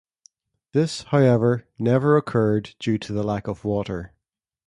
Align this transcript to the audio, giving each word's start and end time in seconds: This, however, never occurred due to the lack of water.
This, 0.71 1.03
however, 1.03 1.67
never 1.77 2.17
occurred 2.17 2.73
due 2.79 2.97
to 2.97 3.13
the 3.13 3.21
lack 3.21 3.47
of 3.47 3.63
water. 3.63 4.13